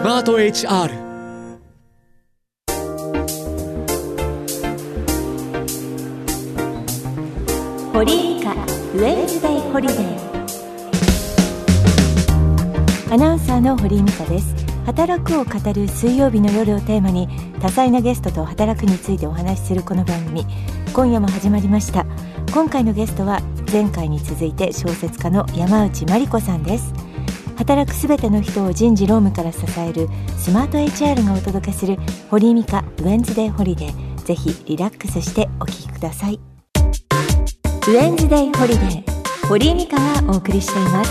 [0.00, 0.96] スマート HR
[7.92, 10.32] 堀井美香ウェンズデイホリデー
[13.12, 14.54] アナウンサーの堀井美香です。
[14.86, 17.28] 働くを語る水曜日の夜をテーマに
[17.60, 20.46] 多彩なゲストと働くについてお話しするこの番組。
[20.94, 22.06] 今夜も始まりました。
[22.54, 27.09] 今回のゲストは前回に続いて小説家の山内真理子さんです。
[27.60, 30.08] 働くすべての人を人事労務から支える
[30.38, 31.98] スマート HR がお届けする
[32.30, 34.16] 堀井美香 Wednesday Holiday。
[34.24, 36.36] ぜひリラックスしてお聞きください。
[36.36, 41.10] Wednesday Holiday 堀井美香がお送りしています。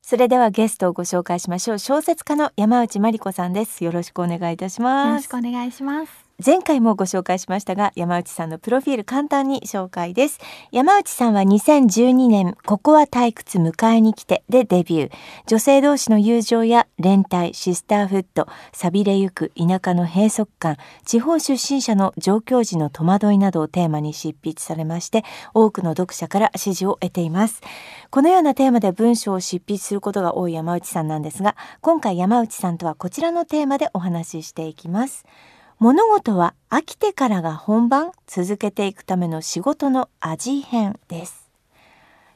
[0.00, 1.78] それではゲストをご紹介しましょう。
[1.78, 3.84] 小説家の山内マリコさんです。
[3.84, 5.08] よろしくお願いいたします。
[5.08, 6.29] よろしくお願いします。
[6.44, 10.40] 前回もご紹介しましたが山内さんのプロフィール簡単に紹介です。
[10.72, 15.12] 山内さんは2012年ここは退屈迎えに来てでデビュー。
[15.46, 27.60] 女性同士の友情や連帯シスターフッド錆びれゆく田舎の閉塞感地方出身者の上京時の戸惑いなどをテーマに執筆されまして多くの読者から支持を得ています。
[28.10, 35.26] このようなテーマで文章を執筆することが多い山内さんなんですが今回山内さんとはこちらのテーマでお話ししていきます。
[35.80, 41.39] 物事は飽きてからが本番続けていくための仕事の味変です。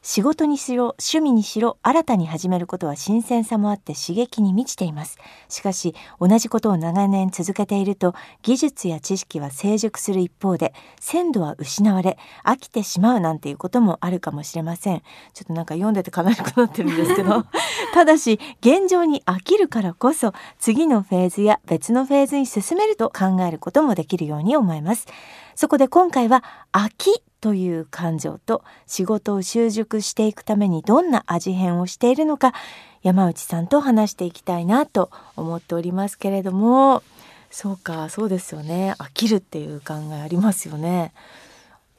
[0.07, 5.17] 仕事にしろ趣味にしろ新たに始めることは新鮮さもあって刺激に満ちています。
[5.49, 15.01] しかし同じことを長年続けていると技術や知識は成熟する一方で鮮度は失われ飽きてしまうなんていうこともあるかもしれません。
[15.33, 17.47] ちょっとなんか読んでて悲しくなってるんですけど。
[17.95, 25.07] ただし現状に飽きるからこそ次のフェーズや別のフェーズに進めると考えることもできるように思います。
[25.55, 32.55] そこで今回は飽きという感情と仕事を習熟していくためにどんな味変をしているのか
[33.03, 37.03] 山内さんと話していきたいなと思っておりますけれども。
[37.51, 38.95] そうかそうですよね。
[38.99, 41.13] 飽きるっていう考えありますよね。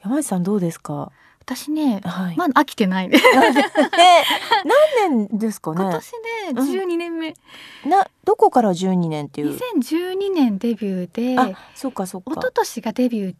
[0.02, 1.12] 山内さんどうですか？
[1.42, 3.08] 私ね、はい、まだ飽きてない。
[3.08, 3.16] ね
[4.98, 5.80] 何年ですかね？
[5.80, 6.10] 今年
[6.66, 7.34] で12年目、
[7.84, 11.38] うん、などこから12年っていう？2012年デビューで。
[11.40, 12.32] あそうかそうか。
[12.32, 13.34] 一昨年がデビュー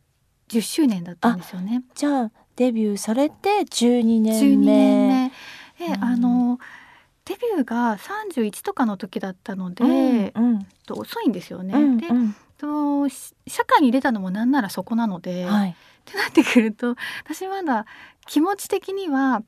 [0.48, 1.82] 10周年だったんですよね。
[1.94, 4.66] じゃあデビューされて12年目。
[4.66, 5.32] 年目
[5.78, 6.58] で、うん、あの
[7.24, 11.74] デビューが31とかの時だったので、うんうん、遅いんですよね。
[11.74, 12.08] うんうん、で
[12.58, 15.74] と社会に出たのもなんならそこなので、はい、っ
[16.04, 17.86] てなってくると私まだ
[18.26, 19.42] 気持ち的には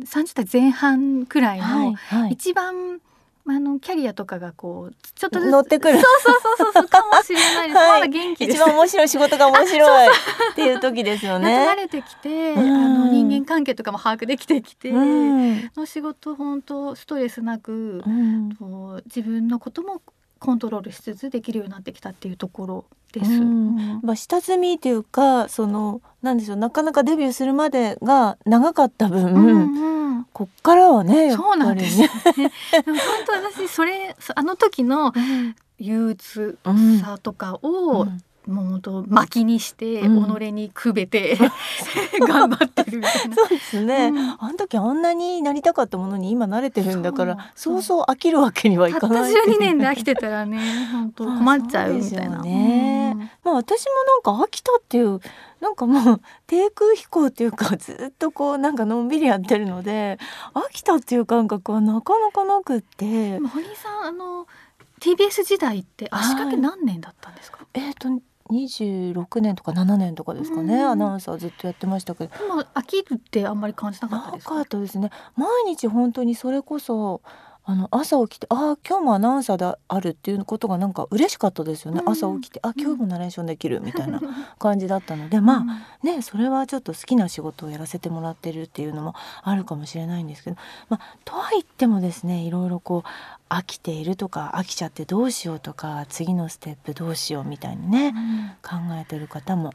[0.00, 1.94] 30代前半くらいの
[2.30, 3.00] 一番
[3.48, 5.98] あのキャリアとかがこうちょっと乗ってくる。
[5.98, 10.08] そうそうそうそうかもしれないです、 はい、まだ元気一番面白い仕事が面白い
[10.52, 11.66] っていう時ですよね。
[11.68, 18.50] 慣れてきて、うん、あの人間関係とかも把握できてきて、うん、の仕事本当ストレスなく、うん、
[19.06, 20.02] 自分のことも
[20.42, 23.30] コントロールしつつできるようになってきたっていうところです。
[24.02, 31.86] まあ下積みっていうかそのなんでしょうなかなかデビューするまでが長かった分、うんうん、こっからはねやっぱりね。
[31.86, 32.10] ね
[32.84, 35.12] でも本当私それあの時の
[35.78, 36.58] 憂鬱
[37.00, 40.06] さとかを、うんもう本当薪にして、己
[40.52, 41.38] にくべて
[42.26, 43.36] 頑張ってるみたいな。
[43.36, 48.02] そうですね、うん、あの時あんなになりたかったものに今慣れてるんだからそうそう。
[48.10, 49.32] 飽きるわけにはいかない。
[49.32, 50.58] たった12年で飽きてたらね
[50.92, 52.42] 本当困っちゃうみたいな。
[52.42, 55.20] ね、うん、まあ私もなんか飽きたっていう
[55.60, 60.18] なんかもう低空飛行っていうかずっとこうなんかのんびりやってるので
[60.54, 63.38] 飽きたっていう感覚はなかなかなくって。
[63.38, 64.46] 堀さんあの
[65.00, 72.38] TBS 時代って足掛け何年だったんですか、はい、えっ、ー、と26年とか7年とかですかね、アナウンサーずっとやってましたけど。
[72.38, 74.54] でも飽きるってあんまり感じなかったですか？
[74.54, 75.10] なかったですね。
[75.36, 77.22] 毎日本当にそれこそ
[77.64, 84.20] あの朝起きてああ今日もアナウンサーであるっていうことがなんか嬉しかったですよね、うん、朝起きてあ今日もナレーションできるみたいな
[84.58, 90.56] 感じだったので、まあねそれはちょっと好きな仕事をやらせてもらってるっていうのもあるかもしれないんですけど、
[90.88, 99.72] まあ、とは言ってもですねいろいろこう飽きているとか飽きちゃってどうしようとか次のステップどうしようみたいにね、うん、考えてる方も。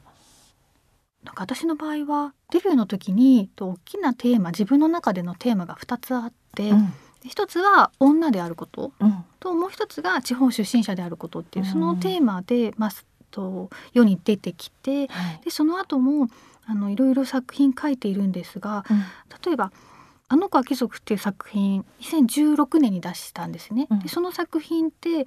[1.24, 6.94] なんか私の場合はデビューの時に大きなテーマ自分の中でのテーマが2つあって、うん
[7.28, 12.92] 一つは女であること、うん、ともう一つが地方出身者であることっていう、そのテーマで、まあ、
[13.32, 16.30] と世に出てきて、はい、でその後も
[16.66, 19.00] あのいろいろ作品書いているんですが、うん、
[19.46, 19.72] 例えば
[20.30, 23.88] あの子は貴族っていう作品2016年に出したんですね。
[23.90, 25.26] うん、でその作品って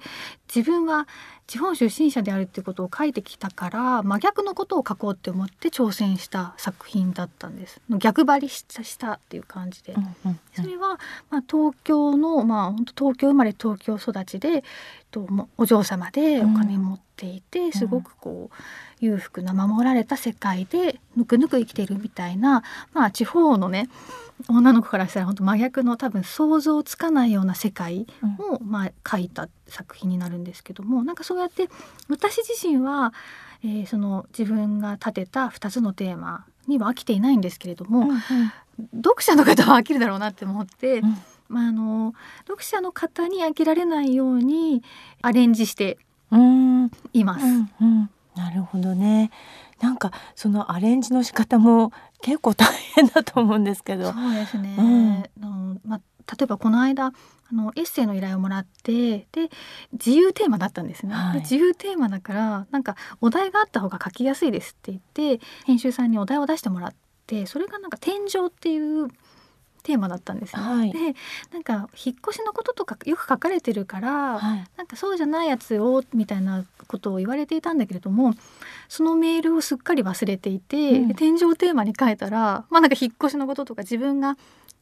[0.53, 1.07] 自分は
[1.47, 7.81] 地方出身者であるっていうことを書いてきたから真逆のことを書こうって思って挑戦した作品だったんです。
[7.89, 9.95] 逆張りしたしたっていう感じで、
[10.53, 10.99] それは
[11.31, 14.63] まあ東京のまあ本当東京生まれ東京育ちで
[15.11, 15.27] と
[15.57, 18.55] お嬢様でお金持っていて、うん、すごくこう
[19.05, 22.63] 裕福な守られた世界でぬくぬく生きているみたいな
[22.93, 23.89] まあ地方のね
[24.47, 28.07] 女の子からしたら本当真逆の多分想像つかないような世界
[28.39, 31.69] を、まあ、書いた作品になるんですけどもなんかそうやって
[32.09, 33.13] 私自身は、
[33.63, 38.19] えー、その自分が立てた2つのテーマには飽きていないんですけれども、うんうん、
[38.95, 40.99] 読者の方は飽きるだろうなって思って。
[40.99, 41.17] うん
[41.51, 42.13] まあ、あの
[42.47, 44.83] 読者の方に飽きられないように
[45.21, 45.97] アレンジして
[47.13, 47.45] います。
[47.45, 49.31] うんうん、なるほどね。
[49.81, 54.13] なんかそのアレンジの仕方も結構大変だと思うんですけど。
[54.13, 54.75] そうですね。
[54.77, 56.01] うん、のまあ
[56.37, 57.13] 例えばこの間あ
[57.51, 59.49] のエッセイの依頼をもらってで
[59.91, 66.95] 自由テーマだったんですね、はい、自由テーマだからなんかお題があった方が書きやすいですって言って編集さんにお題を出してもらっ
[67.27, 69.09] てそれがなんか天井っていう
[69.81, 70.61] テーマだったんですね。
[70.61, 70.99] はい、で
[71.51, 78.33] なんか引っ越しのこととかよく書かれてるから、はい、なんかそうじゃないやつをみたいなことを言われていたんだけれども
[78.89, 84.37] そのメールをすっかり忘れていて、うん、天井テーマに書いたらまあなんか引っ越しのこととか自分が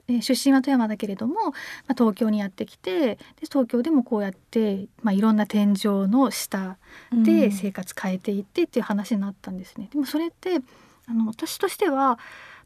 [0.09, 1.51] え出身は富山だけれども、ま
[1.89, 6.77] あ、東京にやってきてで東京でもこうやって、まあ、いろんな天井の下
[7.13, 9.89] で生活変えていってっていう話になったんですね。
[9.91, 10.59] でもそれって
[11.07, 12.19] あの私としては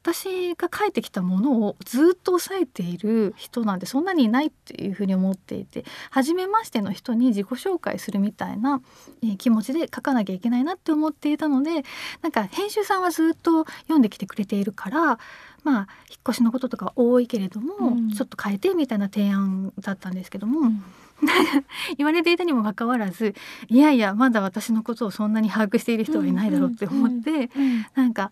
[0.04, 8.82] 私が書いてきたものをずっと抑えている人なんてそんなにいないっていうふうに思っていて初めましての人に自己紹介するみたいな、
[9.24, 11.84] えー、気持ちで書かなきゃいけないなって思っていたので
[12.22, 15.20] なんか編集さんはずっと読んできてくれているから
[15.64, 20.62] まあ引っ越しのこととか多いけれども、うん、ちょっと変えてみたいな提案だったんですけども。
[20.62, 20.84] うん。
[21.98, 23.34] 言われていたにもかかわらず
[23.70, 27.38] いやいやまだ私のことをそんなに把握している人はいないだろうって思って、うん。
[27.38, 27.44] うん。
[27.44, 28.32] うん、なんか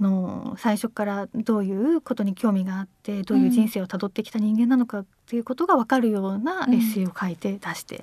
[0.00, 8.02] の最初からどういうことに興味があってどういう人生をたどってきた人間なのかっていうことが分かるようなエッセイを書いて出して。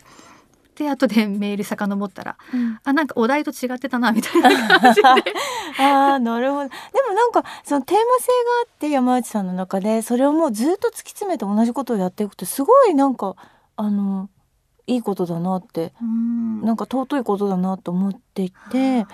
[0.76, 4.80] で後でメール遡ったら、うん、あなんかお題と違ってたなみたいな。
[4.80, 5.08] 感じで
[5.80, 6.70] あなるほど。
[6.70, 6.76] で
[7.08, 8.06] もなんかそのテーマ性が
[8.64, 13.36] あって山内さんの中でそれをもうずっと突き詰めて同じことをやっていくとすごいなんか
[13.76, 14.30] あの
[14.86, 19.08] いいことだなって、うん、なんか尊いことだなと思っていて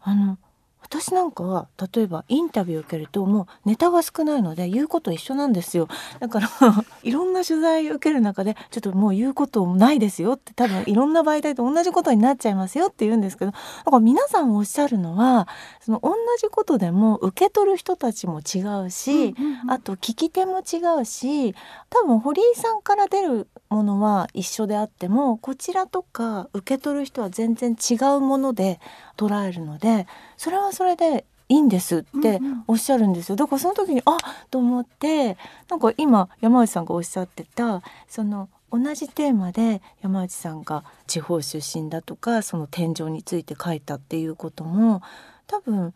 [0.00, 0.38] あの
[0.84, 5.88] 私なんかは例えばインタビュー受けるともうネタが少ないので言うこと一緒なんですよ。
[6.20, 6.48] だから
[7.02, 15.48] いろんな取材受ける中でちょっともう言うことないですよって多分いろんな媒体と同じことになっちゃいますよって言うんですけどだから皆さんおっしゃるのは
[15.80, 19.34] その同じことでも受け取る人たちも違うし、
[19.68, 21.54] あと聞き手も違うし
[21.90, 28.80] 多分堀井さんから出るものは一緒であってもこちらとか受け取る人は全然違うもので
[29.16, 30.06] 捉えるので
[30.44, 34.18] それはそれでいいんですっておっしゃるんですよ、だからその時にあ
[34.50, 35.38] と思って
[35.70, 45.00] なんか今山内さんがおっしゃってたその同じテーマで山内さんが地方出身だとかその天井について書いたっていうことも
[45.46, 45.94] 多分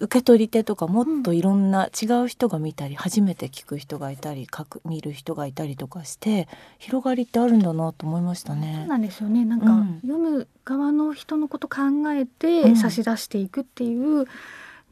[0.00, 6.48] 受け取り手とかもっといろんな違う人が見たり、初めて聞く人がいたり書く見る人がいたりとかして
[6.78, 8.74] 広がりってあるんだなと思いましたね。
[8.80, 9.44] そうなんですよね。
[9.44, 14.26] なんか、うん、読む側の人のこと考えて差し出していくっていう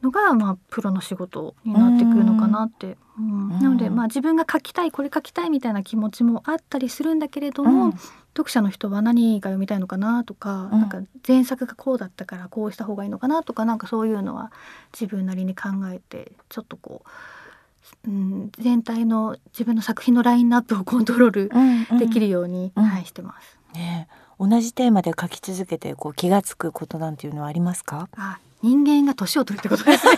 [0.01, 2.97] のが、うん、まあプロの仕事になってくるのかなって。
[3.17, 7.93] うん、なのでまあ自分が書きたいこれ書きたいみたいな気持ちもあったりするんだけれども、
[8.37, 14.51] 読者の人は何が読みたいのかなとか、うん、なんか前作がこうだったからこうした方がいいのかなとかなんかそういうのは
[14.93, 17.01] 自分なりに考えてちょっとこ
[18.05, 22.83] う、うん、全体の自分の作品のラインナップをコントロールできるように、うん。
[22.83, 23.57] うん、はい、してます。
[23.73, 24.07] ね
[24.39, 28.07] 同じテーマで書き続けてこう気が付くことなんていうのはありますか？
[28.15, 30.17] あ人間が年を取るってことですね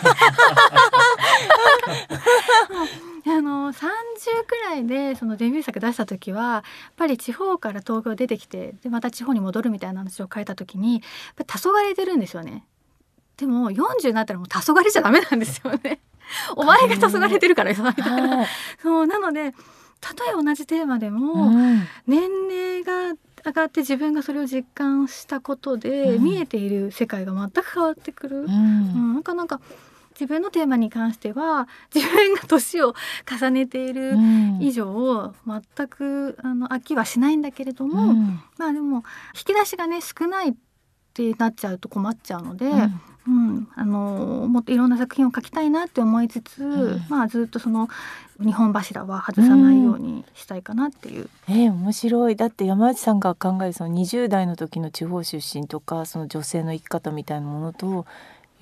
[3.26, 3.76] あの30
[4.46, 6.62] くらいでそのデビュー作出した時はやっ
[6.96, 11.02] ぱり地方から東京出てきてでまた地方に戻るみたいな話を書いた時にやっ
[11.46, 12.64] ぱ黄昏れてるんですよね。
[13.36, 16.00] でも40になったらもう黄昏れちゃダメなんですよね。
[16.56, 18.46] お前が黄昏れてるからみたいな。
[18.82, 19.54] そうなので
[20.00, 21.50] たとえ同じテーマでも、
[22.06, 28.40] 年齢が上がって自分がそれを実感したことで、見えている世界が全く変わってくる。
[28.40, 29.60] うん、うん、なんかなんか
[30.20, 32.94] 自分のテーマに関しては 自分が年を
[33.26, 34.18] 重ねている
[34.60, 39.02] 以上、全くあの飽きはしないんだけれども、うん、まあでも
[39.34, 40.54] 引き出しがね少ないっ
[41.14, 43.00] てなっちゃうと困っちゃうので、うん。
[43.26, 47.88] うん、あのもっといろんな作品を書きたいなって思いつつ、うん、まあずっとその
[48.40, 51.28] 日本柱は外さないようにしたいかなっていう。
[51.48, 52.36] うん、えー、面白い。
[52.36, 58.06] だって山内さんが考えるその20代の時の地方出身とかその女性の生き方みたいなものと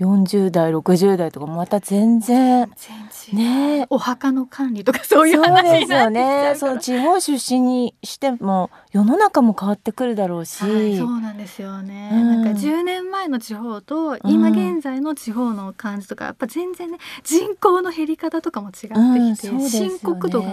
[0.01, 2.71] 40代60代とかまた全然
[3.33, 3.87] ね。
[3.91, 6.55] お墓の管理とかそういう話そうですよね。
[6.57, 20.51] その地方出身にしても世の中も変わってくるだろうし、はい、そうなんですよね、うん、なんか10年前の地方と今現在の地方の感じとか、やっぱ全然ね人口の減り方とかも違ってきて、うんね、深刻度が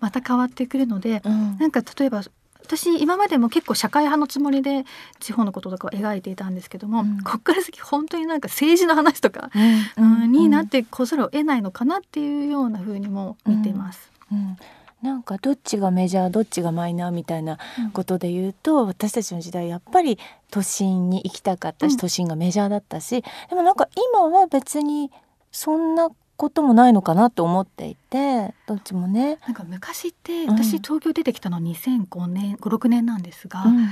[0.00, 2.22] また変わってくるので、うん、なんか例えば
[2.68, 4.84] 私今までも結構社会派のつもりで
[5.20, 9.50] 地方のこととかを描いていたんですけども、うん、ここから先本当になんか政治の話とか、
[9.96, 14.12] うん、うん、になってこざるを得ないのかなっていうような風にも見ています。
[14.30, 14.58] うん。
[15.00, 17.58] なんかどっちがメジャーどっちがマイナーみたいな
[17.92, 20.18] ことで言うと、うん、私たちの時代やっぱり
[20.50, 25.10] 都心に行きたかったし、都心がメジャーだったしでもなんか今は別に
[25.52, 29.38] そんなこともないのかなと思っていてどっちもね。
[29.44, 33.88] なんか昔って私東京出てきたの2005年56年なんですが、うん、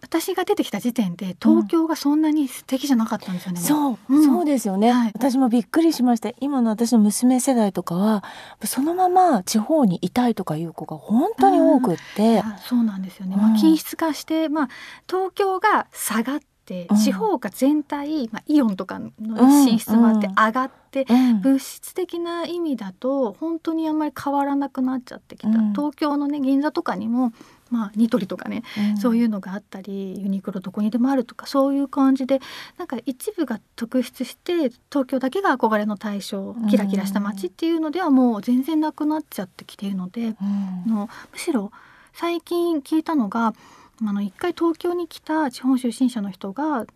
[0.00, 3.60] 私が出てきた時点で東京がそんなに素敵じゃなかったんですよね。
[3.60, 6.30] うん、そう、うん、そうですよね、はい、私もびっくりしました。
[6.40, 8.24] 今の私の娘世代とかは
[8.64, 13.36] そのまま地方にいたいとかいう子が本当に多くって、うん、そうなんですよね。
[13.36, 14.68] まあ均質化してまあ
[15.06, 19.10] 東京が下がって、地方が全体、まあ、イオンとかの
[19.66, 21.06] 進出もあって上がって、
[21.42, 27.32] 物質的な意味だと本当にあんまり変わらなくなっちゃってきた、東京のね銀座とかにも
[27.70, 28.62] まあ、ニトリとかね、
[28.92, 32.40] うん、そういうのがあったりユニクロどこにでもあるとかそういう感じで
[32.76, 40.44] なんか一部が特筆して東京だけが憧れの対象キラキラした街っていうのではもう全然なくなっちゃってきているので、う
[40.88, 41.70] ん、のむしろ
[42.12, 43.54] 最近聞いたのが
[44.02, 46.86] あの一回東京に来た地方出身者の人が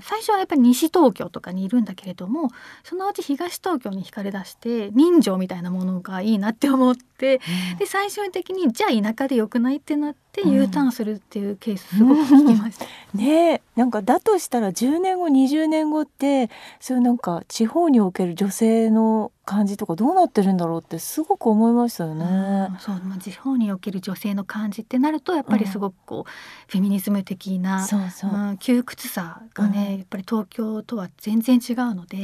[0.00, 2.50] 最初はやっぱり西東京とかにいるんだけれども
[2.84, 7.40] そのうち東東京に惹かれ出して人情みたいなものがいいなって思って、
[7.72, 12.86] うん、で最終的にじゃあ田舎でよくないってなって U ターンするっていうケースすごく聞きました。
[13.14, 22.24] うん、ねなんかだとしたら10年後20年後ってそういうなんか地方における女性の感じとかどうなってるんだろうってすごく思いましたよね。
[22.24, 26.24] うん、そう、まあ、地方における女性の感じってなるとやっぱりすごくこう、うん、
[26.68, 32.22] フェミニズム的なそうそう、うん、窮屈さがね、やっぱり東京とは全然違うので、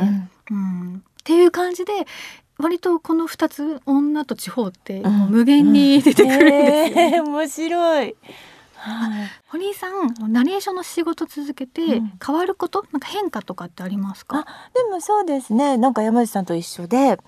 [0.51, 1.03] うん。
[1.19, 1.93] っていう感じで
[2.59, 8.17] 割とこの2つ女と地方って無限に出てくるんですよ、ね、えー、面白い。
[8.75, 14.47] はい、堀井さんナレーションの仕事続けて変わること、うん、なんか変化とかってありますか？
[14.75, 15.77] でもそうですね。
[15.77, 17.19] なんか山内さんと一緒でやっ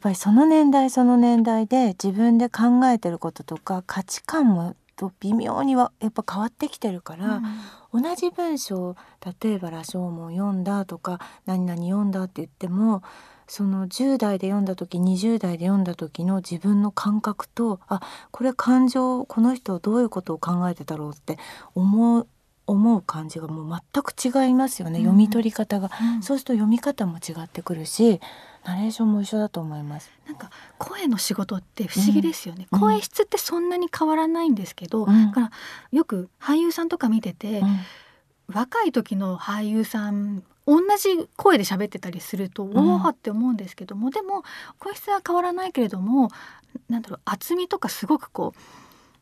[0.00, 7.40] ぱりその年代その年代で自分で考えてることとか価値観もと微妙にはやっぱ変わってきてるから、
[7.92, 8.96] うん、同じ文章
[9.42, 13.02] 例えば「羅生門」読んだとか「何々読んだ」って言っても
[13.48, 18.00] その10代で読んだ時20代で読んだ時の自分の感覚とあ
[18.30, 21.38] これ感情この人はどういうことを考えてたろうって
[21.74, 22.28] 思う
[22.66, 28.20] 思う感じがもう全く違いますよね、うん、読み取り方が、うん、そうすると読み方も違ってくるし
[28.66, 30.12] ナレーションも一緒だと思います。
[30.26, 35.50] なんか声の仕事って不思議ですよね、うん、声質ってそんなに変わらないんですけど、だから
[35.90, 37.62] よく俳優さんとか見てて、
[38.52, 44.42] 若い時の俳優さん同じ声で喋ってたりすると、おおって思うんですけどもでも
[44.78, 46.28] 声質は変わらないけれども
[46.90, 48.52] なんだろう厚みとかすごくこ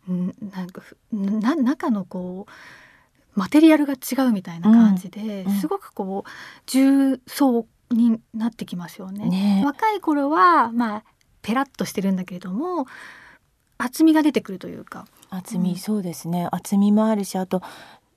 [0.09, 6.31] うなんかな中のこうマテリアルが違うみたいな感じで、うん、すごくこう
[6.67, 9.29] 重層になってきますよね。
[9.29, 9.63] ね。
[9.65, 11.05] 若い頃はまあ
[11.43, 12.87] ペラッとしてるんだけれども
[13.79, 15.07] 厚みが出てくるというか。
[15.31, 16.49] 厚み、うん、そうですね。
[16.51, 17.63] 厚みもあるしあと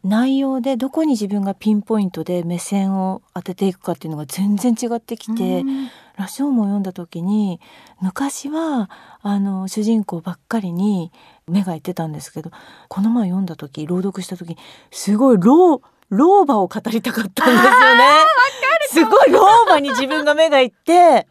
[0.04, 5.66] 内容でどこに自分がピンポイントで目線を当てていくかっていうのが全然違ってきて
[6.16, 7.60] 「羅生門」を読んだ時に
[8.02, 8.90] 昔は
[9.22, 11.12] あの主人公ばっかりに
[11.48, 12.52] 目がいってたんですけど
[12.88, 14.58] この前読んだ時朗読した時
[14.90, 18.04] すごい老老婆を語りたかったんですよね。
[18.90, 21.28] すごい老婆に自分が目がいって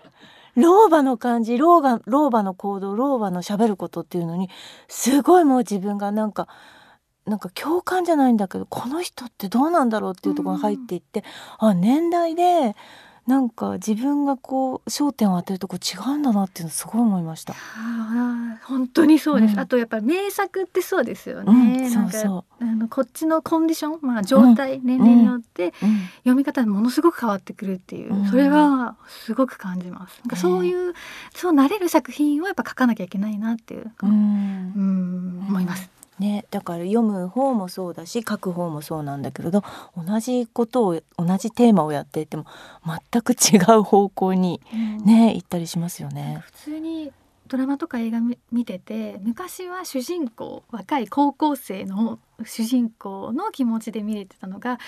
[0.54, 4.50] 老婆の感じ老婆老婆の行動老婆のしゃべることっていうのに
[4.88, 6.48] すごいもう自分がなんか。
[7.28, 11.24] なんか共感じゃないんだけどこの人ってどうなんだろうっていうところに入っていって、
[11.60, 12.74] うん、あ年代で
[13.28, 17.54] なんか自分がこう焦点を当てるとこ違うんだなっていうのすごい思いました。
[18.64, 21.82] 本当にそうです、うん、あとやっぱり名作ってそうですよね。
[21.82, 22.64] うん、そうそう。
[22.64, 25.74] あのこっちのコンディション、まあ、状態、うん、年齢によって
[26.20, 30.20] 読み方ものすごく変わってくるっていう、それはすごく感じます。
[30.24, 30.94] なんかそういう、
[31.34, 35.97] そうなれる作品をやっぱ書かなきゃいけないなっていう、うん思います。
[36.18, 39.62] ね、だから読む方もそうだし書く方もそうなんだけれど
[39.96, 42.44] 同じことを同じテーマをやっていても
[43.12, 44.60] 全く違う方向に
[45.04, 46.40] ね、うん、行ったりしますよね。
[46.42, 47.12] 普通に
[47.46, 48.20] ドラマとか映画
[48.52, 54.78] 見てて昔は主人公若い高校生の主人公の気持ちで見れてたのが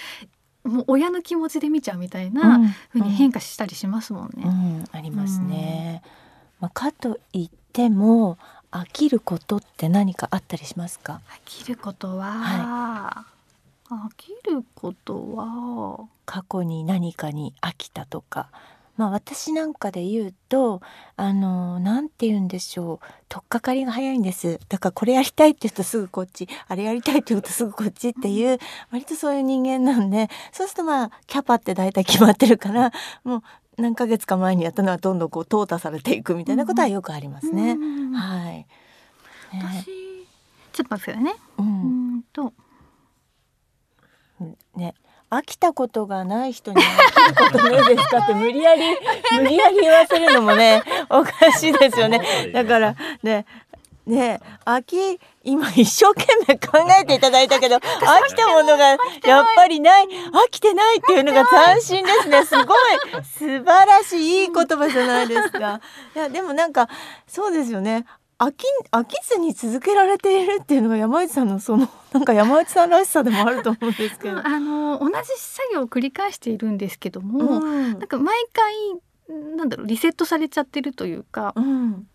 [0.64, 2.60] もう親の気持ちで見ちゃうみたいな
[2.90, 4.42] ふうに変化したりしますもんね。
[4.44, 6.02] うんうん、ありますね。
[6.60, 8.36] まあ、かといっても
[8.72, 11.20] 飽きることって何かあったりしますか？
[11.28, 13.24] 飽きることは、は
[13.90, 18.48] い、飽きることは過去に何かに飽きたとか。
[18.96, 20.82] まあ私なんかで言うと
[21.16, 23.06] あのなんて言うんでしょう。
[23.30, 24.60] 取っかかりが早いんです。
[24.68, 28.58] だからこれやりたいって言うとすぐこっちあれやりたいって言うとすぐこっちっていう
[28.92, 30.28] 割とそういう人間なんで。
[30.52, 32.92] そうするとまあキャパって大体決まってるから
[33.24, 33.42] もう
[33.80, 37.76] 何ヶ月か前にやったのはどんどんこう淘汰されていくみたいなことはよくありますね。
[38.14, 38.66] はい。
[39.52, 39.86] 私
[40.72, 41.34] ちょっと待ってくださいね。
[41.58, 42.52] うん、うんと
[44.76, 44.94] ね。
[45.30, 48.82] 飽きたことがない人に飽きることないですかって無理やり
[49.32, 52.20] 無理やり言わせるのもねおかしいですよね
[52.52, 53.46] だからね
[54.06, 57.80] ね秋今一生懸命考えていただいたけど飽
[58.26, 58.98] きたものがやっ
[59.56, 60.04] ぱりない。
[60.04, 62.44] 飽きてないっていうのが斬新ですね。
[62.44, 62.66] すごい。
[63.24, 65.80] 素晴らしいいい言葉じゃないですか。
[66.14, 66.88] いやでもなんか
[67.26, 68.06] そうですよね。
[68.38, 74.38] 飽き飽きずに続けられているっていうのが山内さんのその なんか山内さんらしさでもあると思うんですけど。
[74.38, 78.74] あの同じ作業を繰り返しているんですけども、うん、なんか毎回
[79.56, 82.08] なんだろうリセットされちゃってるというか、うん、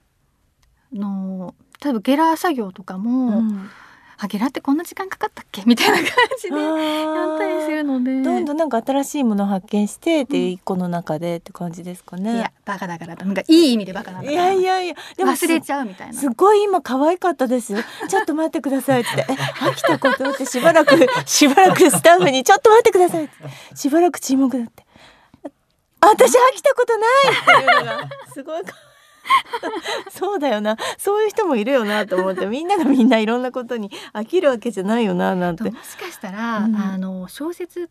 [0.93, 3.69] の例えばゲラー作業とかも、うん、
[4.17, 5.63] あゲラってこんな時間かかったっけ？
[5.67, 6.05] みたいな感
[6.41, 8.21] じでやったりするので。
[8.21, 16.13] どんどんなんか新しいものを発見してって一個の中でって感じですかね、いやバカだからなんかいい意味でバカなんだいやいやいやでも忘れちゃうみたいな。
[16.13, 17.73] すごい今可愛かったです。
[17.73, 17.79] よ
[18.09, 19.25] ちょっと待ってくださいって。
[19.25, 23.33] 飽きたことってしばらく しばらくスタッフにちょっと待ってくださいって。
[23.75, 24.85] しばらく沈黙だって。
[26.01, 28.61] 私飽きたことないっていうのがすごい
[30.09, 30.77] そうだよな。
[30.97, 35.63] そういう人もいるよなと思ってみんながみんないろんなことに飽きるわけじゃないよななんて。
[35.63, 37.87] もしかしたら、うん、あの小説エン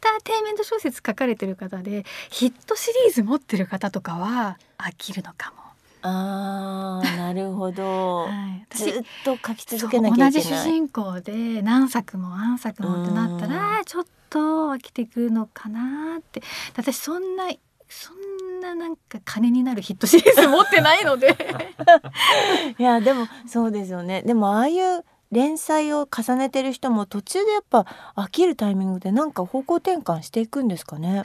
[0.00, 5.60] ターテインメント小説書かれてる方でヒットシリーズ持ってる方とかは飽きるのかも。
[6.02, 10.32] あーなるほど、はい、ずっと書き続けなきゃいけない。
[10.32, 16.42] 同じ主人公で何作も何作もってなったらちょっと飽きてくるのかなって。
[16.74, 17.50] 私そんな
[17.90, 18.19] そん
[18.60, 21.36] ななんか金になるヒットシリーズ持ってないので。
[22.78, 24.22] いやでもそうですよね。
[24.22, 31.18] でもああいう連載を重ねてる人も途中でやっぱ飽きるタイミングでなんか方向転換していくんですかね。
[31.18, 31.24] は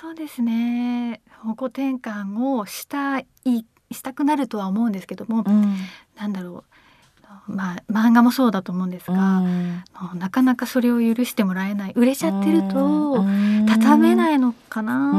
[0.00, 1.20] そうですね。
[1.42, 3.26] 方向転換をしたい
[3.90, 5.76] したくなるとは思うんですけども、うん、
[6.16, 6.72] なんだろう。
[7.48, 9.82] まあ、漫画もそうだと思うんですが、うん、
[10.14, 11.92] なかなかそれを許してもらえない。
[11.96, 13.24] 売れちゃってると
[13.68, 15.12] 畳めないのかな。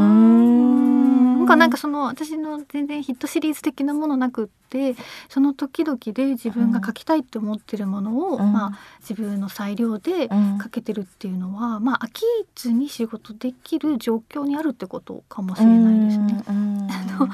[1.43, 1.47] なん。
[1.47, 4.95] かなんかその私の全然ヒットシリーズ的なものなくって
[5.29, 10.29] その時々で自分が書きたいって思ってるものを、うん、まあ、自分の裁量で
[10.61, 12.23] 書けてるっていうのは、うん、まあ飽き
[12.55, 16.43] ずに仕事できる状況にあるってことかもしれないですね。
[16.47, 17.29] あの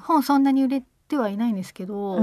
[0.00, 2.20] 本そんなに売れてはいないんですけど、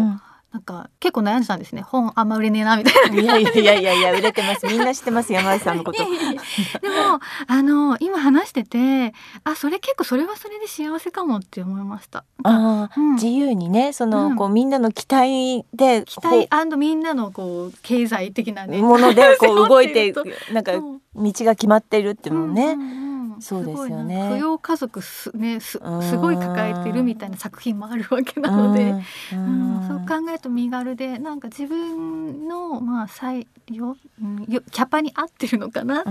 [0.52, 1.82] なんか結構悩んでたんですね。
[1.82, 3.22] 本あんま売れねえなみたいな。
[3.22, 4.68] いやいやいやいや売れてます。
[4.68, 6.04] みんな知ってます山内さんのこと。
[6.04, 9.14] でもあの今話してて
[9.46, 12.26] あそれ結構それはそれで幸せかもって思いました。
[12.44, 18.80] あ、うん、自由にねその、うん、こうみんなの期待で期待みんなのこう経済的なね。
[18.80, 20.14] ものでこう 動いて
[20.52, 23.11] なんか道が決まってるっていうのね、うんうん
[23.42, 24.22] そうですよね。
[24.32, 28.94] 扶養家族すねすすごい抱えてるみたいな作品もあるわけなので、
[29.34, 36.04] うん、そう考えると身軽でなんか自分のまあ採用、うん、キャパに合ってるのかな、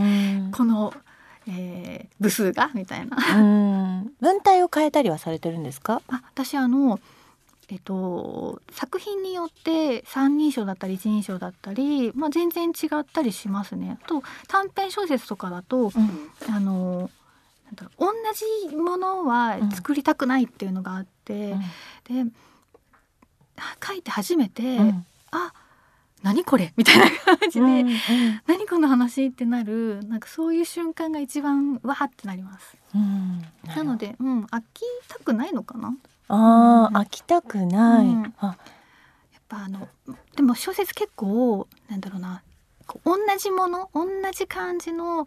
[0.53, 0.93] この。
[1.49, 3.17] えー、部数がみたいな。
[4.21, 6.03] 文体を変えたりはされてるんですか？
[6.09, 7.01] あ私あの
[7.71, 13.99] えっと、作品によって三人称だったり一人称だったり、まあ、全然違ったりしますね。
[14.09, 15.93] と短編小説とかだと、うん、
[16.55, 17.11] あの
[17.99, 18.13] 同
[18.71, 22.33] じものは作りたくないっていうのがあって、うん、で
[23.87, 25.53] 書いて初めて、うん、あ
[26.23, 27.05] 何これみたいな
[27.39, 27.95] 感じで、うんうん、
[28.47, 32.77] 何この話ってなるなんかそういう瞬間が一番わってなります。
[32.95, 35.95] うん、なので、うん、飽きたくないのかな？
[36.29, 38.07] あ、うん、飽きたくない。
[38.07, 38.47] うん、あ。
[38.47, 39.89] やっぱあの
[40.37, 42.43] でも小説結構なんだろうな
[43.05, 45.27] 同じもの同じ感じの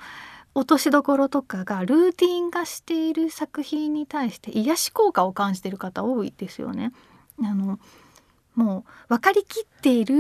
[0.56, 6.92] 落としどころとかがルーティン化している作品に対して癒し効果を感じている方多いですよね。
[7.44, 7.80] あの
[8.56, 10.16] もう分かりきっている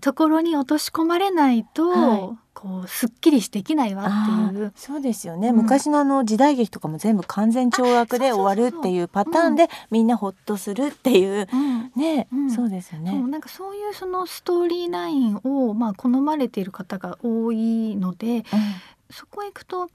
[0.00, 4.72] ところに落とし込まれないと、はい、こうすっきりできないわっていう。
[4.76, 13.12] そうですよね、うん、昔のあの時代劇とかも全部完全懲悪で終わるっていうパターンでみんなほっとするっていう、うん、ね、うん、そうですよね。
[13.14, 18.44] なんかそういうそのストーリーラインをまあ好まれている方が多いので、
[19.12, 19.88] そこへ行くと、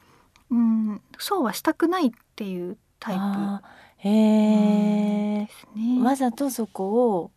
[0.49, 3.21] うん、そうはしたくないっていうタイプ。
[3.97, 5.49] へえ、ね、
[6.03, 7.31] わざとそこを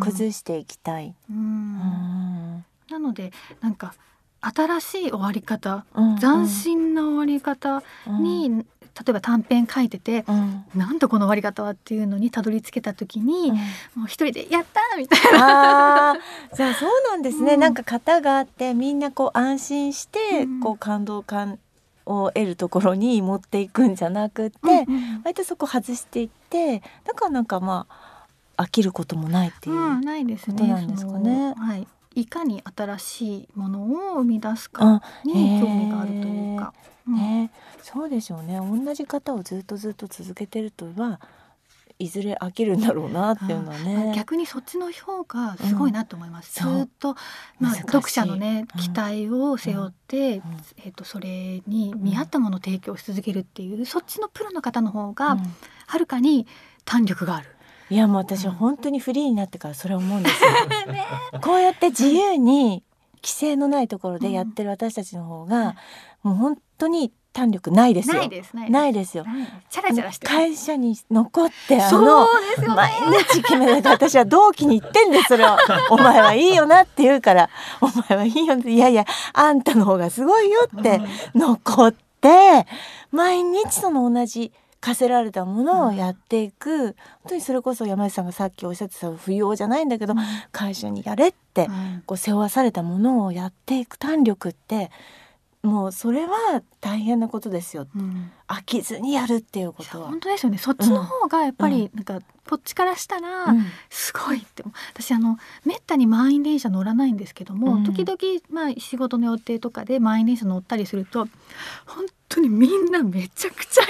[0.00, 1.14] 崩していきたい。
[1.28, 3.94] なのでなんか
[4.40, 8.66] 新しい終わり方、うんうん、斬新な終わり方に、うん、
[9.00, 13.56] 例えば短編書いてて、うん、なんとこの終わり方はっていうのにたどり着けた時に、うん、
[14.00, 16.16] もう一人で「やった!」みたいな。
[16.54, 21.58] じゃあ そうなんですね、うん、なんか型があってみんなこう安心して、こう感動感
[22.04, 28.20] を得るところに持っていくんじゃなくて、うんうん、割とそこ外していってだからなんかまあ
[28.62, 30.68] 飽きることもないっていう、うん、ないですね。
[30.68, 31.54] なんですかね。
[31.56, 31.86] はい。
[32.14, 36.74] いかに新しいものを生み出すかに興味があるというか。
[37.06, 37.50] ね、
[37.82, 38.58] そうでしょうね。
[38.58, 41.20] 同じ方をずっとずっと続けてるとは
[42.00, 46.70] いずれ飽きるんだろうなっていうのはね、逆にそっちの方がすごいなと思います、う。
[46.70, 47.14] ん、ずっと、
[47.58, 50.42] まあ、読者のね期待を背負って、うん、
[50.78, 55.36] えーと、それに見合ったものを提供し続けるっていう、そっちのプロの方の方が
[55.86, 56.46] はるかに
[56.86, 57.48] 弾力がある。
[57.90, 60.50] いやもう私は本当にフリーになってからそれ思うんですよ、
[60.92, 61.04] ね、
[61.42, 62.84] こうやって自由に
[63.16, 65.74] 規制のないところでやってる私たちの方が、
[66.22, 68.14] もう本当に胆力ないですよ。
[68.14, 69.16] ないですないです。
[69.16, 69.24] よ。
[69.68, 75.58] チャラチャラして会社に残ってあの、ね、毎日決めないと私は同期に言ってんですそれは
[75.90, 77.50] お前はいいよなって言うから。
[77.80, 81.00] お前はいいよいやいやあんたの方がすごいよって
[81.34, 82.66] 残って
[83.12, 86.94] 毎日その同じ課せられたものをやっていく、うん、本
[87.28, 90.18] 当にそれこそ山内さんがさっきおっしゃってた不要じゃないんだけど、うん、
[90.52, 91.68] 会社にやれって、
[92.06, 94.90] こう背負わされたものをやっていく胆力って
[95.62, 100.08] もうそれは大変なことですよ、うん、飽きずにやるっていうことは。
[100.08, 100.56] 本当ですよね。
[100.56, 103.46] そっちの方がやっぱりなんかこっちからしたら
[103.90, 108.18] すごいって、うん、私あのめったに満員電車乗らないんですけども、うん、時々
[108.48, 111.28] まあ仕事の予定とかで満員電車乗ったりすると
[111.84, 113.82] 本当にみんなめちゃくちゃ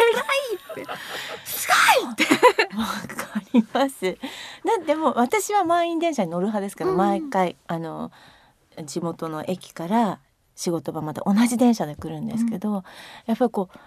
[0.74, 0.92] 偉いって。
[1.44, 1.68] す
[2.02, 2.24] ごいって。
[2.76, 4.06] わかります。
[4.12, 4.16] だ
[4.82, 8.10] っても私は満員電車に乗る派ですから、毎回あの
[8.84, 10.18] 地元の駅から
[10.60, 12.74] 仕事場まで同じ電車で来るんですけど、うん、
[13.26, 13.78] やっぱりこう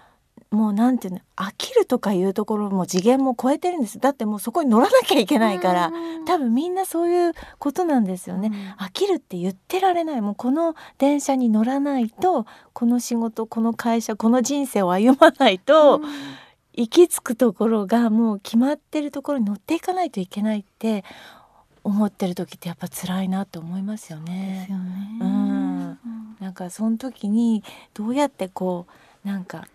[0.56, 4.00] もうなんていうの飽きるとかいうところも次元も超えてるんです。
[4.00, 5.92] だってもうそこに乗らなきゃいけないから、
[6.26, 10.22] 多分みんなそういうことなんですよね、飽きるって言ってられない。
[10.22, 16.02] もうこの電車に乗らないとこの仕事この会社この人生を歩まないと、
[16.74, 21.04] 行き着くところがもう決まってるところに乗っていかないといけないって
[21.84, 24.68] 思ってる時ってやっぱ辛いなと思いますよね。
[24.70, 25.20] よね。
[25.20, 25.73] うん、
[26.40, 28.88] なんかその時にどうやってこ
[29.24, 29.68] うなんか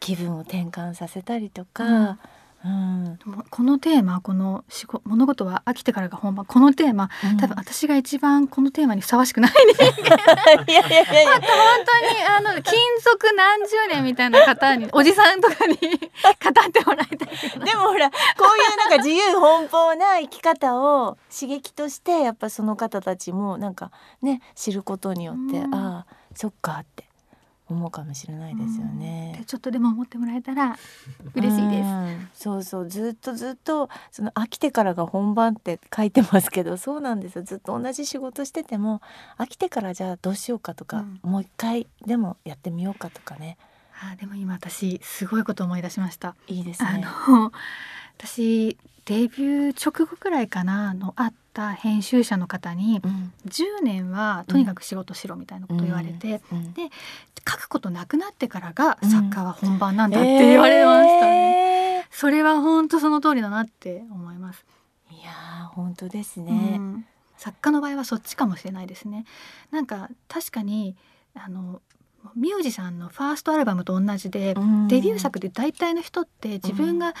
[0.00, 2.18] 気分を転換させたりとか、
[2.64, 3.18] うん。
[3.26, 4.64] うん、このテーマこの
[5.04, 6.46] 物事は飽きてからが本番。
[6.46, 9.72] このテーマ、うん、多分私が一番このテーマにふさわしくないね。
[10.68, 11.32] いやいやいやいや。
[11.32, 11.40] 本
[11.84, 17.28] 当にあの勤続何十年みたいな方におじさんとかに 語ってもらいたい
[17.64, 27.11] でもほらこういうなんか自由奔放な生き方を刺激としてやっぱその方たちもなんかね知ることによって、うん、ああそっかって
[27.72, 29.36] 思うかもしれないですよね。
[29.38, 30.76] うん、ちょっとでも思ってもらえたら
[31.34, 31.82] 嬉しいで
[32.34, 32.42] す。
[32.42, 39.00] そうそうずっとずっとその飽きてからが本番って書いてますけどそうなんですよずっと同じ仕事してても
[39.38, 43.56] 飽きてからじゃあどうしようかとか、うん、もう一回でもやってみようかとかね。
[44.04, 46.34] あでも今私すごいこと思い出しました。
[46.48, 47.04] いいですね。
[48.18, 56.82] 私デビュー直後くらいかなのあった編集者の方に、うん、10年はとにかく仕事しろみたいなこと言われて、うん、で
[57.48, 61.98] 書くことなくなってからが作家は本番なんだって言われましたね。
[61.98, 64.64] えー、それは本当その通りだなって思います。
[65.10, 65.32] いや
[65.72, 66.80] 本当ですね、
[67.36, 69.24] 作家の場合はそっちかもしれないですね。
[69.72, 70.96] なんか確かに
[71.34, 71.82] あの
[72.36, 74.54] ミュージシャンのファーストアルバムと同じで、
[74.88, 77.14] デビュー作で大体の人って自分が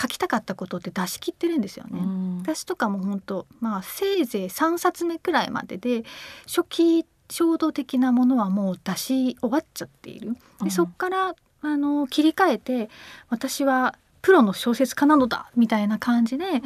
[0.00, 2.00] 書きたかったことって出し切ってるんですよね。
[2.00, 6.04] うん、私とかも本当まあせいぜい3冊目くらいまでで
[6.46, 10.36] 初期衝動的なものはもう出し終わっちゃっている。
[10.62, 12.88] でそっからあの切り替えて
[13.28, 16.60] 私はプロの小説家なのだみたいな感じで、うん、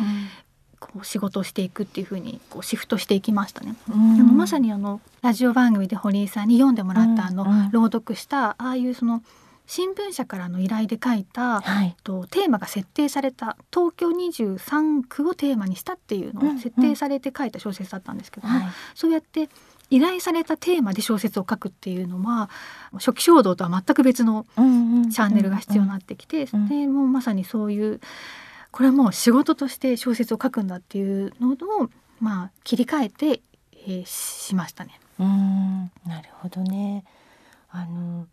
[0.80, 3.74] こう仕事をしていくっていう風にこうシフトしていきましたね。
[3.88, 9.22] うん、あのまさにあのラジオ番組で堀井さんに読んでもらったあの、朗読したああいうその
[9.66, 19.48] 新聞社からの依頼で書いた、はい、とテーマが設定された東京23区をテーマにしたっていうのを設定されて書いた小説だったんですけども、うんうん、そうやって
[19.90, 22.50] 依頼されたテーマで小説を書くっていうのは
[22.94, 28.00] 初期衝動とは全く別のチャンネルが必要になってきて、でもうまさにそういう
[28.70, 31.56] これはもう仕事として小説を書くんだっていうのを
[32.18, 33.40] まあ切り替えて、
[33.72, 34.98] えー、しましたね。
[35.20, 35.92] うん。
[36.06, 37.04] なるほどね。
[37.70, 38.26] あの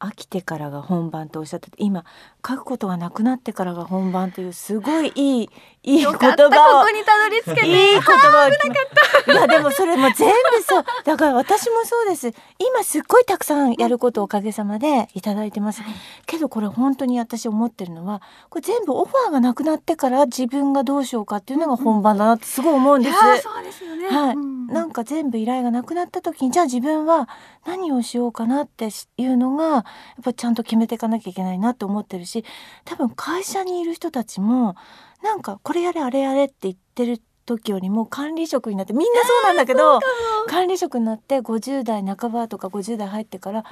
[0.00, 2.04] 飽きてからが本番とおっしゃってて今
[2.46, 5.50] 書くことがなくなってからが本番というすごいいい
[5.82, 7.66] いい言葉をここにたどり着けて。
[7.66, 10.84] いい言葉をいやでもそれも全部そう。
[11.04, 12.32] だから私もそうです。
[12.58, 15.82] 今すっごいたくさんやることをおかげさまでいただいてます、
[16.26, 27.28] けどこれ本当に私思ってるのはこれ全部オファーがなくなってから自分がどうしようかっていうのが本番だなってすごい思うんです、うん、そうですよね、はい、うん、なんか全部依頼がなくなった時にじゃあ自分は
[27.66, 29.84] 何をしようかなっていうのがや
[30.20, 32.44] っぱちゃんと決めていかなきゃいけないなって思ってるし
[32.84, 34.76] 多分会社にいる人たちも
[35.22, 40.00] なんかこれやれあれやれって言ってる時よりも管理職になってみんなそうなんだけど
[40.48, 43.64] 管理職になって50代半ばとか50代入ってから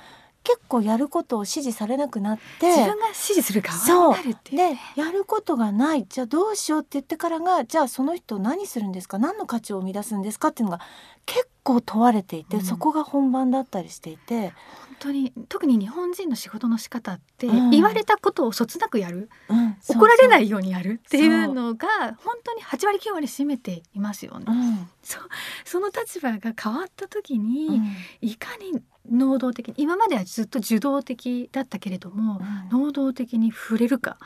[0.42, 6.06] 結構やることを指示されなくなって自分が指示する側になるっていう、ね、でやることがない。
[6.08, 9.18] じゃあどうしようって言ってからがじゃあその人何するんですか？
[9.18, 10.48] 何の価値を生み出すんですか？
[10.48, 10.80] っていうのが
[11.26, 14.52] 結構問われていて、うん、そこが本番だったりしていて。
[14.98, 21.86] 当に特に日本人の仕事の仕方って、言われたことをそつなくやる、うん、怒られないようにやるっていうのが
[22.24, 24.46] 本当に8割9割占めていますよね。
[24.48, 25.18] うん、そ
[25.66, 27.78] その立場が変わった時に、
[28.22, 34.16] いかに能動的今まではずっと受動的だったけれども、能動的に触れるか。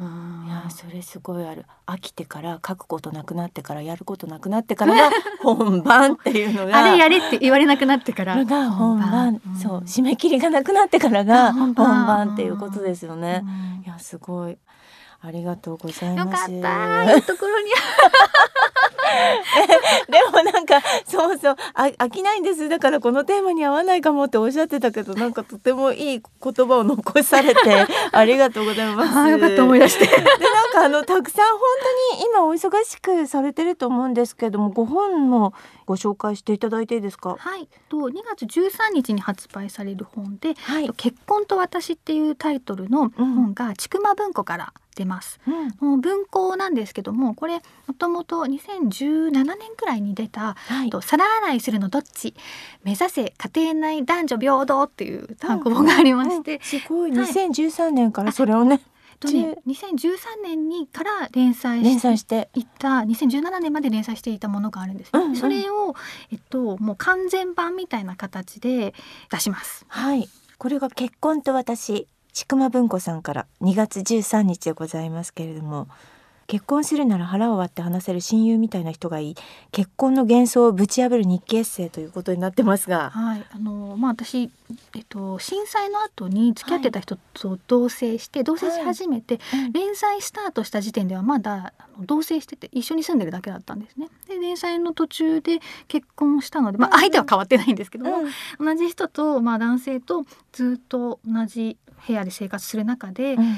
[0.00, 1.64] いやそれすごいある。
[1.86, 5.10] 飽きてから書くことなくなってからやることなくなってからが
[5.42, 6.76] 本番っていうのが。
[6.76, 14.58] あれやれって言われなくなってからが本番、うん、そう締め切りがなくなってからが本番っていうことですよね、うん、いやすごい
[15.20, 16.50] ありがとうございます。
[16.52, 17.14] よかった。
[17.14, 17.66] いいところに。
[20.08, 29.30] でもなんかそうそうあ飽きないんですだからこのテーマに合わないかもっておっしゃってたけどなんかとてもいい言葉を残されて ありがとうございます。
[29.30, 30.06] よかった思い出して。
[30.06, 30.26] でなん
[30.72, 31.60] かあのたくさん本
[32.12, 35.54] 当に今お忙しくされてると思うんですけどもご本も
[35.86, 37.36] ご紹介していただいていいですか？
[37.38, 45.40] はいと2月13日に発売される本で、はい、結婚と私っていうタイトルの本がちくま文庫から出ます、
[45.80, 52.34] うん、文庫なんですけどもこれもともと2017年くらいに出た「はい、皿洗いするのどっち
[52.82, 56.58] 目指せ家庭内男女平等」っていう単語がありまして、うん。
[56.58, 58.80] うん、すごい2013年からそれをね、
[59.20, 61.82] とね、2013年にから連載
[62.18, 65.94] していった2017年まで連載していたものがあるんです、うんうん、それを、
[66.32, 68.94] えっと、もう完全版みたいな形で
[69.30, 69.84] 出します。
[69.88, 70.28] はい。
[70.58, 72.08] これが結婚と私
[72.38, 75.88] ちくま文庫さんから2月13日でございますけれども
[76.46, 79.34] 結婚するなら腹を割って話せる親友みたいな人がいい。
[79.70, 83.44] 結婚の幻想をぶち破る日記エッセイということになってますが、はい。
[83.50, 84.50] あのまあ私、
[84.94, 94.08] えっと、震災の後に付き合ってた人と同棲して、はい、同棲し始めて、はい、連載スタートした時点ではまだ同棲してて一緒に住んでるだけだったんですね。
[94.26, 98.20] で連載の途中で結婚したので、まあ、相手は変わってないんですけども、
[98.58, 103.56] うん、同じ人と、まあ、男性とずっと同じ部屋で生活する中で、うん、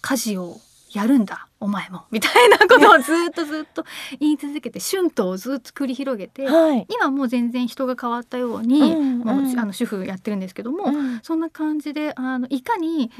[0.00, 0.60] 家事を
[0.92, 2.04] やるんだお前も。
[2.10, 3.84] みたいなことをずっとずっと
[4.18, 13.10] 言い続けて春闘をずっと繰り広げて、はい、今もう全然人が変わったように、うん、もうあの主婦やってるんですけども、うん、そんな感じであのいかに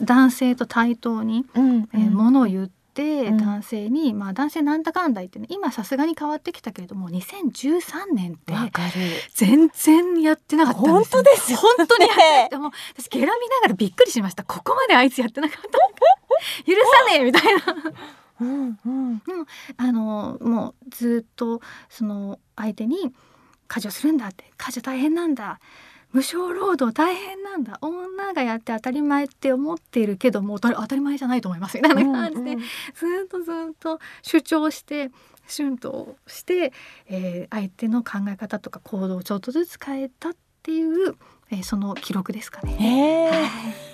[0.00, 8.52] 男性と対等に、うん、えー、ものを言ってて男性に、うん、まあ男性なんだかんだ言ってね今さすがに変わってきたけれども2013年って
[9.34, 12.08] 全然やってなかった本当です本当に
[12.50, 14.44] でも私ゲラ見ながらびっくりしました。
[14.44, 15.78] ここまであいつやってなかった
[16.64, 17.92] 許さねえみたいな。
[18.40, 18.78] うん。
[18.84, 19.22] うん、
[19.76, 23.12] あのもうずっとその相手に
[23.68, 25.60] 家事をするんだって家事大変なんだ
[26.12, 27.78] 無償労働大変なんだ。
[27.80, 31.76] 女がやって当たり前って思っているけども当たり前じゃないと思います。
[31.76, 35.10] みたいな感じで、ずっとずっと主張して
[35.46, 36.72] 春闘して、
[37.08, 41.16] えー、相手の考え方とか行動をちょっとずつ変えたっていう、
[41.50, 43.30] えー、その記録ですかね。
[43.32, 43.89] えー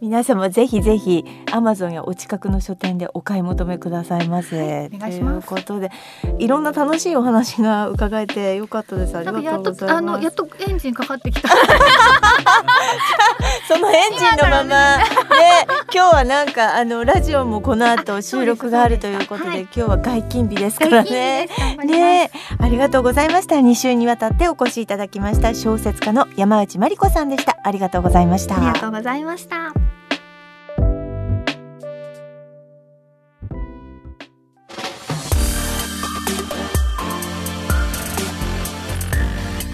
[0.00, 4.90] 皆様ぜひぜひアマゾンやお近くの書店でお買い求めくださいませ。
[4.92, 5.90] お願いしますということで
[6.38, 9.16] いろんな楽しいお話が伺えてよかったです。
[9.16, 9.86] ありがとうございます。
[9.86, 11.48] あのやっとエンジンかかってきた。
[13.68, 15.04] そのエンジンのままで
[15.94, 21.48] 今日はなんかあのラジオもこの後収録があるということで、はい、今日は外勤日ですからね。
[21.84, 23.56] ねありがとうございました。
[23.56, 27.56] 2週にわたってお越しいただきました小説家の山内真理子さんでした。
[27.62, 28.56] ありがとうございました。
[28.56, 29.61] ありがとうございました。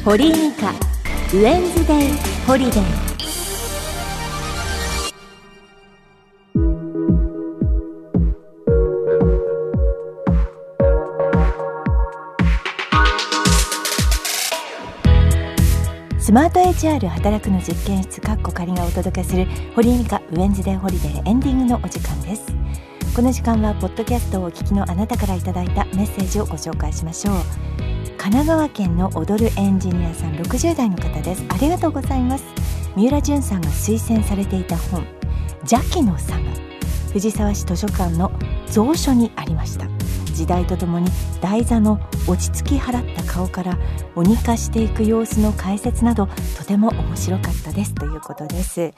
[0.04, 0.72] 堀井美香ウ
[1.42, 3.17] Wednesday Holiday。
[16.28, 22.44] SmartHR 働くの実験室かっこ仮がお届けする堀井美香 Wednesday Holiday エンディングのお時間です。
[23.16, 27.34] この時間はポッドキャストをお聞きのあなたからいただいたメッセージをご紹介しましょう。
[28.18, 31.42] 神奈川県の踊るエンジニアさん60代の方です。
[31.48, 32.44] ありがとうございます。
[32.94, 35.06] 三浦淳さんが推薦されていた本
[35.60, 36.40] 邪気の差が
[37.10, 38.30] 藤沢市図書館の
[38.74, 39.97] 蔵書にありました。
[40.38, 41.98] 時代とともに台座の
[42.28, 43.76] 落ち着き払った顔から
[44.14, 47.92] 鬼化していく様子の解説などとても面白かったです。
[47.92, 48.94] ということです。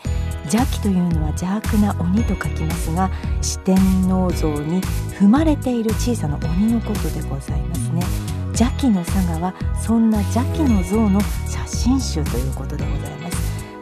[0.52, 3.76] 邪気というのは邪悪な鬼と書きますが四天
[4.10, 4.82] 王像に
[5.18, 8.02] 踏まれている小さな鬼のことでございますね。
[8.48, 13.30] 邪気の佐賀はそんな邪気の像の写真集ということでございま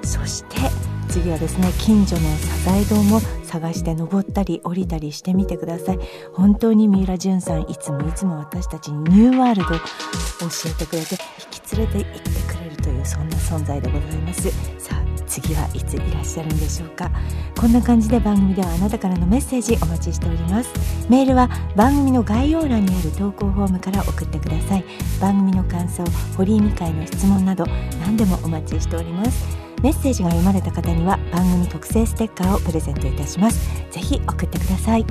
[0.05, 0.13] す。
[0.13, 0.71] そして
[1.09, 5.99] 次はですね近所のサザエ堂も探して登ったり降りたりしてみてください。
[6.35, 11.17] 本当に三浦淳さんいつもいつも私たちにニューワールドを教えてくれて
[11.53, 14.51] 引き連れて行ってくれるというそんな存在でございます。
[14.79, 17.11] さあ次はいついらっしゃるんでしょうか。
[17.59, 20.71] こんな感じで番組ではあなたからのメッセージお待ちしております。
[21.09, 24.85] メールは番組の概要欄にある投稿フォームから送ってください。
[25.21, 26.05] 番組の感想
[26.37, 27.67] 堀井美会の質問など
[28.01, 29.58] 何でもお待ちしております。
[29.83, 33.69] メッセージが読まれた方には番組特製ステッカーをプレゼントいたします。
[33.91, 35.07] ぜひ送ってください。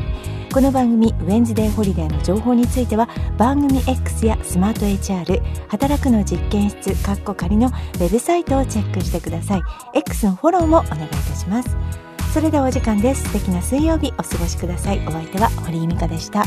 [0.54, 9.62] この番組ウェンズデーホリデーの情報については番組 X やスマート HR 働くの実験室かっこ仮のウェブサイトをチェックしてください。
[9.94, 11.78] X のフォローもお願いいたします。
[12.34, 13.24] それではお時間です。
[13.24, 15.06] 素敵な水曜日お過ごしください。
[15.08, 16.44] お相手は堀井美香でした。